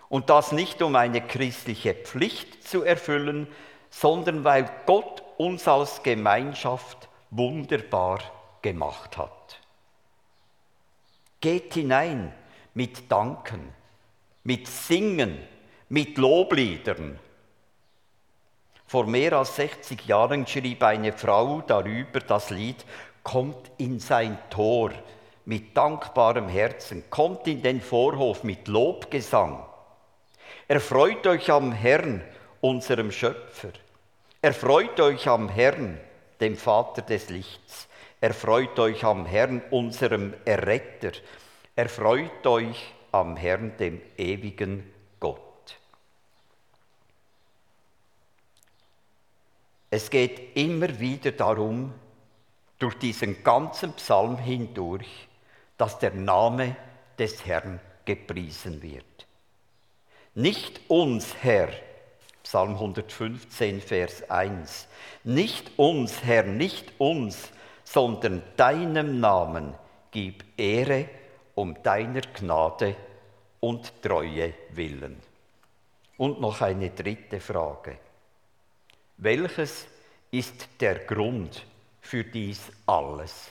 Und 0.09 0.29
das 0.29 0.51
nicht 0.51 0.81
um 0.81 0.95
eine 0.95 1.21
christliche 1.21 1.93
Pflicht 1.93 2.67
zu 2.67 2.83
erfüllen, 2.83 3.47
sondern 3.89 4.43
weil 4.43 4.69
Gott 4.85 5.23
uns 5.37 5.67
als 5.67 6.03
Gemeinschaft 6.03 7.09
wunderbar 7.29 8.19
gemacht 8.61 9.17
hat. 9.17 9.59
Geht 11.41 11.73
hinein 11.73 12.33
mit 12.73 13.11
Danken, 13.11 13.73
mit 14.43 14.67
Singen, 14.67 15.37
mit 15.89 16.17
Lobliedern. 16.17 17.19
Vor 18.87 19.05
mehr 19.05 19.33
als 19.33 19.57
60 19.57 20.05
Jahren 20.05 20.47
schrieb 20.47 20.81
eine 20.83 21.11
Frau 21.11 21.61
darüber 21.61 22.19
das 22.19 22.49
Lied 22.49 22.85
Kommt 23.23 23.71
in 23.77 23.99
sein 23.99 24.37
Tor 24.49 24.91
mit 25.43 25.75
dankbarem 25.75 26.47
Herzen, 26.47 27.03
kommt 27.09 27.45
in 27.45 27.61
den 27.61 27.81
Vorhof 27.81 28.45
mit 28.45 28.69
Lobgesang. 28.69 29.66
Erfreut 30.67 31.25
euch 31.27 31.49
am 31.49 31.71
Herrn, 31.71 32.23
unserem 32.61 33.11
Schöpfer. 33.11 33.71
Erfreut 34.41 34.99
euch 34.99 35.27
am 35.27 35.49
Herrn, 35.49 35.99
dem 36.39 36.57
Vater 36.57 37.01
des 37.01 37.29
Lichts. 37.29 37.87
Erfreut 38.19 38.77
euch 38.79 39.03
am 39.03 39.25
Herrn, 39.25 39.61
unserem 39.71 40.33
Erretter. 40.45 41.11
Erfreut 41.75 42.45
euch 42.45 42.93
am 43.11 43.37
Herrn, 43.37 43.77
dem 43.77 44.01
ewigen 44.17 44.91
Es 49.89 50.09
geht 50.09 50.55
immer 50.55 50.99
wieder 50.99 51.31
darum, 51.31 51.93
durch 52.77 52.95
diesen 52.95 53.43
ganzen 53.43 53.93
Psalm 53.93 54.37
hindurch, 54.37 55.27
dass 55.77 55.97
der 55.97 56.13
Name 56.13 56.75
des 57.17 57.45
Herrn 57.45 57.79
gepriesen 58.03 58.81
wird. 58.81 59.06
Nicht 60.37 60.81
uns, 60.87 61.33
Herr, 61.41 61.69
Psalm 62.43 62.73
115, 62.75 63.81
Vers 63.81 64.29
1, 64.29 64.87
nicht 65.23 65.71
uns, 65.77 66.23
Herr, 66.23 66.43
nicht 66.43 66.93
uns, 66.99 67.51
sondern 67.83 68.43
deinem 68.55 69.19
Namen 69.19 69.73
gib 70.11 70.43
Ehre 70.55 71.09
um 71.55 71.81
deiner 71.81 72.21
Gnade 72.21 72.95
und 73.61 73.91
Treue 74.03 74.53
willen. 74.73 75.19
Und 76.17 76.39
noch 76.39 76.61
eine 76.61 76.91
dritte 76.91 77.39
Frage. 77.39 77.97
Welches 79.17 79.87
ist 80.29 80.67
der 80.79 80.99
Grund 80.99 81.65
für 81.99 82.23
dies 82.23 82.61
alles? 82.85 83.49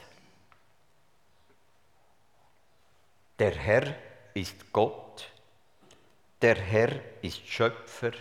Der 3.41 3.57
Herr 3.57 3.93
ist 4.35 4.73
Gott, 4.73 5.33
der 6.43 6.57
Herr 6.57 6.91
ist 7.23 7.47
Schöpfer, 7.47 8.13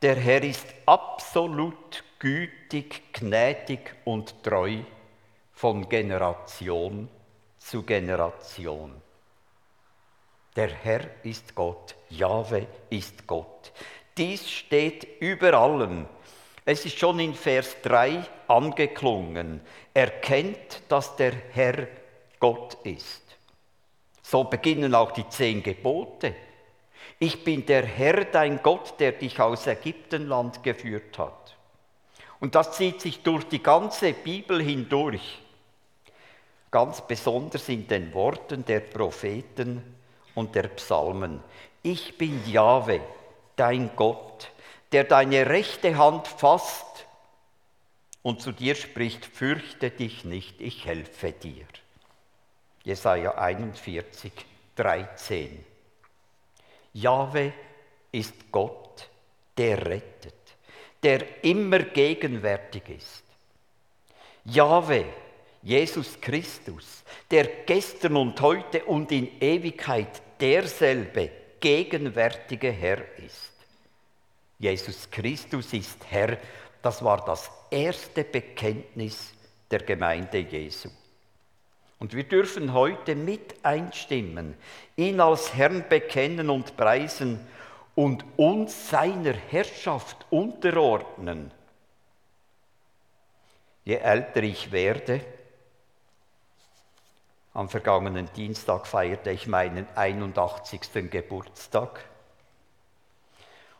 der 0.00 0.16
Herr 0.16 0.42
ist 0.42 0.66
absolut 0.86 2.02
gütig, 2.18 3.12
gnädig 3.12 3.94
und 4.04 4.42
treu 4.42 4.78
von 5.52 5.86
Generation 5.88 7.08
zu 7.58 7.82
Generation. 7.82 8.94
Der 10.56 10.68
Herr 10.68 11.02
ist 11.22 11.54
Gott, 11.54 11.94
Jahwe 12.08 12.66
ist 12.88 13.26
Gott. 13.26 13.72
Dies 14.16 14.50
steht 14.50 15.20
über 15.20 15.52
allem. 15.54 16.06
Es 16.64 16.84
ist 16.86 16.98
schon 16.98 17.20
in 17.20 17.34
Vers 17.34 17.76
3 17.82 18.24
angeklungen. 18.48 19.60
Erkennt, 19.92 20.82
dass 20.88 21.14
der 21.16 21.32
Herr 21.52 21.86
Gott 22.38 22.78
ist. 22.84 23.22
So 24.22 24.44
beginnen 24.44 24.94
auch 24.94 25.10
die 25.12 25.28
zehn 25.28 25.62
Gebote. 25.62 26.34
Ich 27.22 27.44
bin 27.44 27.66
der 27.66 27.84
Herr, 27.84 28.24
dein 28.24 28.62
Gott, 28.62 28.94
der 28.98 29.12
dich 29.12 29.38
aus 29.38 29.66
Ägyptenland 29.66 30.62
geführt 30.62 31.18
hat. 31.18 31.54
Und 32.40 32.54
das 32.54 32.72
zieht 32.72 33.02
sich 33.02 33.22
durch 33.22 33.44
die 33.44 33.62
ganze 33.62 34.14
Bibel 34.14 34.62
hindurch. 34.62 35.38
Ganz 36.70 37.06
besonders 37.06 37.68
in 37.68 37.86
den 37.86 38.14
Worten 38.14 38.64
der 38.64 38.80
Propheten 38.80 39.82
und 40.34 40.54
der 40.54 40.68
Psalmen. 40.68 41.40
Ich 41.82 42.16
bin 42.16 42.42
Jahwe, 42.50 43.02
dein 43.54 43.90
Gott, 43.96 44.50
der 44.92 45.04
deine 45.04 45.46
rechte 45.46 45.98
Hand 45.98 46.26
fasst 46.26 47.04
und 48.22 48.40
zu 48.40 48.50
dir 48.50 48.74
spricht, 48.74 49.26
fürchte 49.26 49.90
dich 49.90 50.24
nicht, 50.24 50.58
ich 50.62 50.86
helfe 50.86 51.32
dir. 51.32 51.66
Jesaja 52.82 53.34
41, 53.34 54.32
13. 54.76 55.69
Jahwe 56.92 57.52
ist 58.12 58.50
Gott, 58.50 59.08
der 59.56 59.86
rettet, 59.86 60.34
der 61.02 61.44
immer 61.44 61.80
gegenwärtig 61.80 62.88
ist. 62.88 63.22
Jahwe, 64.44 65.04
Jesus 65.62 66.20
Christus, 66.20 67.04
der 67.30 67.44
gestern 67.66 68.16
und 68.16 68.40
heute 68.40 68.84
und 68.84 69.12
in 69.12 69.40
Ewigkeit 69.40 70.22
derselbe 70.40 71.30
gegenwärtige 71.60 72.70
Herr 72.70 73.18
ist. 73.18 73.52
Jesus 74.58 75.10
Christus 75.10 75.72
ist 75.72 75.98
Herr, 76.10 76.38
das 76.82 77.04
war 77.04 77.24
das 77.24 77.50
erste 77.70 78.24
Bekenntnis 78.24 79.34
der 79.70 79.80
Gemeinde 79.80 80.38
Jesu. 80.38 80.88
Und 82.00 82.14
wir 82.14 82.24
dürfen 82.24 82.72
heute 82.72 83.14
mit 83.14 83.54
einstimmen, 83.62 84.56
ihn 84.96 85.20
als 85.20 85.54
Herrn 85.54 85.84
bekennen 85.88 86.48
und 86.48 86.76
preisen 86.76 87.46
und 87.94 88.24
uns 88.38 88.88
seiner 88.88 89.34
Herrschaft 89.34 90.26
unterordnen. 90.30 91.52
Je 93.84 93.96
älter 93.96 94.42
ich 94.42 94.72
werde, 94.72 95.20
am 97.52 97.68
vergangenen 97.68 98.30
Dienstag 98.34 98.86
feierte 98.86 99.30
ich 99.30 99.46
meinen 99.46 99.86
81. 99.94 101.10
Geburtstag. 101.10 102.08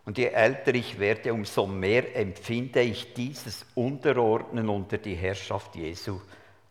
Und 0.05 0.19
je 0.19 0.27
älter 0.27 0.75
ich 0.75 0.99
werde, 0.99 1.33
umso 1.33 1.67
mehr 1.67 2.17
empfinde 2.17 2.81
ich 2.81 3.15
dieses 3.15 3.65
Unterordnen 3.75 4.69
unter 4.69 4.99
die 4.99 5.15
Herrschaft 5.15 5.75
Jesu 5.77 6.21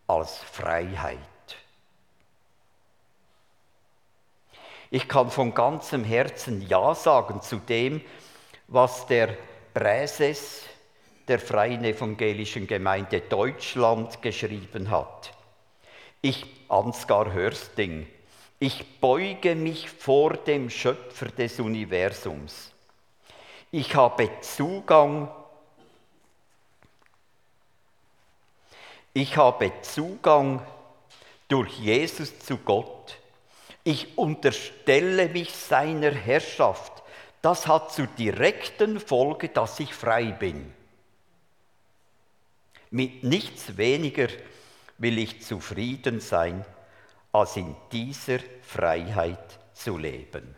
als 0.05 0.37
Freiheit. 0.37 1.17
Ich 4.91 5.07
kann 5.07 5.29
von 5.29 5.53
ganzem 5.53 6.03
Herzen 6.03 6.67
Ja 6.67 6.95
sagen 6.95 7.41
zu 7.41 7.57
dem, 7.57 8.01
was 8.67 9.05
der 9.05 9.37
Präses 9.73 10.63
der 11.27 11.39
Freien 11.39 11.83
Evangelischen 11.85 12.65
Gemeinde 12.65 13.21
Deutschland 13.21 14.19
geschrieben 14.23 14.89
hat. 14.89 15.31
Ich, 16.21 16.43
Ansgar 16.69 17.31
Hörsting, 17.31 18.07
ich 18.57 18.99
beuge 18.99 19.53
mich 19.53 19.91
vor 19.91 20.33
dem 20.33 20.71
Schöpfer 20.71 21.27
des 21.27 21.59
Universums. 21.59 22.71
Ich 23.71 23.95
habe 23.95 24.27
Zugang, 24.41 25.29
ich 29.13 29.37
habe 29.37 29.71
Zugang 29.83 30.65
durch 31.47 31.77
Jesus 31.77 32.39
zu 32.39 32.57
Gott 32.57 33.18
ich 33.89 34.19
unterstelle 34.19 35.29
mich 35.29 35.51
seiner 35.51 36.11
Herrschaft. 36.11 37.01
Das 37.41 37.65
hat 37.65 37.91
zur 37.91 38.05
direkten 38.05 38.99
Folge, 38.99 39.49
dass 39.49 39.79
ich 39.79 39.95
frei 39.95 40.25
bin. 40.25 40.71
Mit 42.91 43.23
nichts 43.23 43.77
weniger 43.77 44.27
will 44.99 45.17
ich 45.17 45.41
zufrieden 45.41 46.19
sein, 46.19 46.63
als 47.31 47.57
in 47.57 47.75
dieser 47.91 48.39
Freiheit 48.61 49.59
zu 49.73 49.97
leben. 49.97 50.55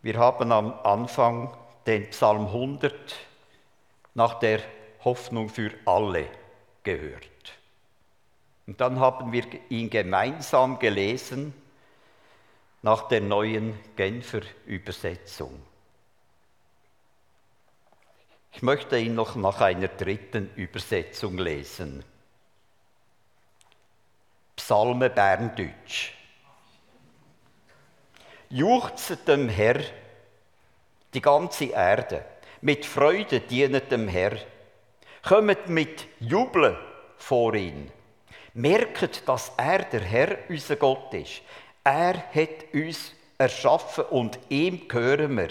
Wir 0.00 0.16
haben 0.18 0.52
am 0.52 0.72
Anfang 0.84 1.54
den 1.86 2.08
Psalm 2.10 2.46
100 2.46 2.94
nach 4.14 4.38
der 4.38 4.60
Hoffnung 5.04 5.50
für 5.50 5.72
alle 5.84 6.28
gehört. 6.82 7.26
Und 8.66 8.80
dann 8.80 8.98
haben 8.98 9.32
wir 9.32 9.44
ihn 9.68 9.88
gemeinsam 9.90 10.78
gelesen 10.78 11.54
nach 12.82 13.08
der 13.08 13.20
neuen 13.20 13.78
Genfer 13.94 14.42
Übersetzung. 14.66 15.62
Ich 18.52 18.62
möchte 18.62 18.98
ihn 18.98 19.14
noch 19.14 19.36
nach 19.36 19.60
einer 19.60 19.88
dritten 19.88 20.50
Übersetzung 20.56 21.38
lesen. 21.38 22.04
Psalme 24.56 25.10
Berndeutsch. 25.10 26.12
Juchzet 28.48 29.28
dem 29.28 29.48
Herr 29.48 29.80
die 31.12 31.20
ganze 31.20 31.66
Erde, 31.66 32.24
mit 32.62 32.84
Freude 32.84 33.40
dienet 33.40 33.92
dem 33.92 34.08
Herr, 34.08 34.38
kommet 35.22 35.68
mit 35.68 36.06
Jubeln 36.20 36.76
vor 37.16 37.54
ihn 37.54 37.90
Merkt, 38.56 39.28
dass 39.28 39.52
er 39.58 39.80
der 39.80 40.00
Herr, 40.00 40.38
unser 40.48 40.76
Gott 40.76 41.12
ist. 41.12 41.42
Er 41.84 42.14
hat 42.32 42.72
uns 42.72 43.12
erschaffen 43.36 44.04
und 44.04 44.38
ihm 44.48 44.88
gehören 44.88 45.36
wir. 45.36 45.50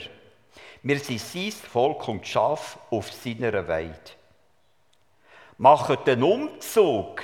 Wir 0.82 0.98
sind 0.98 1.20
sein 1.20 1.52
Volk 1.52 2.08
und 2.08 2.26
Schaf 2.26 2.80
auf 2.90 3.12
seiner 3.14 3.68
Weide. 3.68 3.94
Macht 5.60 6.08
den 6.08 6.24
Umzug 6.24 7.22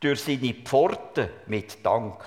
durch 0.00 0.20
seine 0.20 0.52
Pforten 0.52 1.28
mit 1.46 1.86
Dank. 1.86 2.20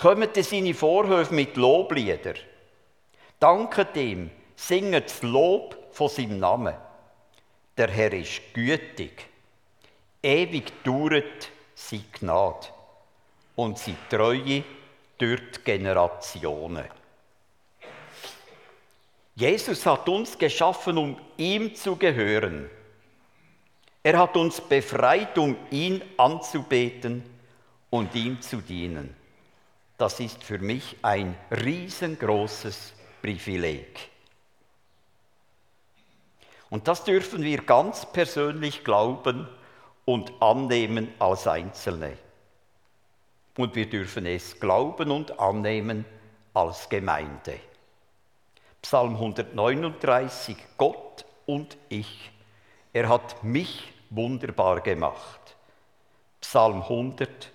Kommt 0.00 0.36
in 0.36 0.42
seine 0.42 0.74
Vorhöfe 0.74 1.32
mit 1.32 1.56
Loblieder. 1.56 2.34
Danket 3.38 3.96
ihm, 3.96 4.32
singet 4.56 5.10
das 5.10 5.22
Lob 5.22 5.76
von 5.92 6.08
seinem 6.08 6.40
Namen. 6.40 6.74
Der 7.76 7.88
Herr 7.88 8.12
ist 8.12 8.52
gütig 8.52 9.31
Ewig 10.22 10.84
dauert 10.84 11.50
sie 11.74 12.04
Gnade 12.12 12.68
und 13.56 13.78
sie 13.78 13.96
Treue 14.08 14.62
durch 15.18 15.40
die 15.56 15.64
Generationen. 15.64 16.84
Jesus 19.34 19.84
hat 19.84 20.08
uns 20.08 20.38
geschaffen, 20.38 20.98
um 20.98 21.18
ihm 21.36 21.74
zu 21.74 21.96
gehören. 21.96 22.70
Er 24.02 24.18
hat 24.18 24.36
uns 24.36 24.60
befreit, 24.60 25.36
um 25.38 25.56
ihn 25.70 26.02
anzubeten 26.16 27.24
und 27.90 28.14
ihm 28.14 28.40
zu 28.40 28.58
dienen. 28.58 29.14
Das 29.96 30.20
ist 30.20 30.42
für 30.42 30.58
mich 30.58 30.96
ein 31.02 31.36
riesengroßes 31.50 32.92
Privileg. 33.20 34.10
Und 36.70 36.88
das 36.88 37.04
dürfen 37.04 37.42
wir 37.42 37.58
ganz 37.58 38.06
persönlich 38.12 38.82
glauben 38.82 39.48
und 40.04 40.32
annehmen 40.40 41.12
als 41.18 41.46
Einzelne. 41.46 42.16
Und 43.56 43.74
wir 43.74 43.88
dürfen 43.88 44.26
es 44.26 44.58
glauben 44.58 45.10
und 45.10 45.38
annehmen 45.38 46.04
als 46.54 46.88
Gemeinde. 46.88 47.58
Psalm 48.80 49.14
139, 49.14 50.56
Gott 50.76 51.24
und 51.46 51.76
ich, 51.88 52.30
er 52.92 53.08
hat 53.08 53.44
mich 53.44 53.92
wunderbar 54.10 54.80
gemacht. 54.80 55.56
Psalm 56.40 56.82
100, 56.82 57.50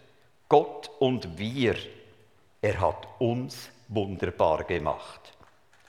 Gott 0.47 0.89
und 0.99 1.38
wir, 1.38 1.75
er 2.62 2.79
hat 2.79 3.07
uns 3.19 3.69
wunderbar 3.89 4.63
gemacht. 4.63 5.33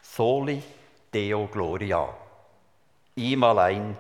Soli 0.02 0.62
Deo 1.14 1.46
Gloria. 1.46 2.08
Ihm 3.14 3.44
allein 3.44 3.96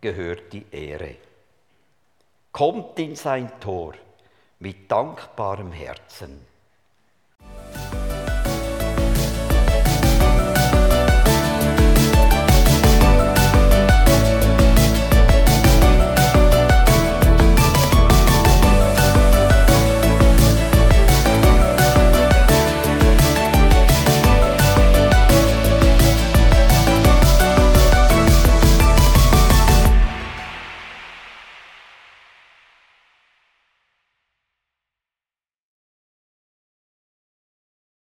gehört 0.00 0.52
die 0.52 0.66
Ehre. 0.70 1.16
Kommt 2.52 2.98
in 2.98 3.14
sein 3.14 3.50
Tor 3.60 3.94
mit 4.58 4.90
dankbarem 4.90 5.72
Herzen. 5.72 6.49